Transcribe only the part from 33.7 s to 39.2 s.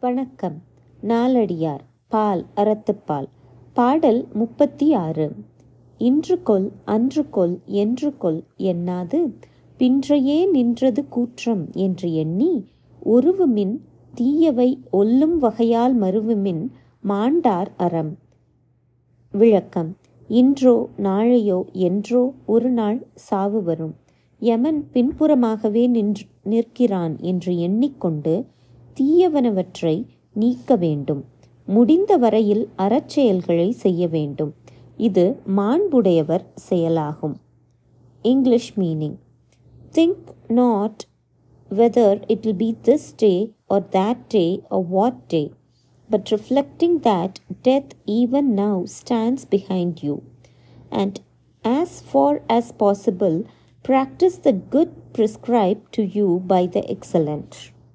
செய்ய வேண்டும் இது மாண்புடையவர் செயலாகும் இங்கிலீஷ் மீனிங்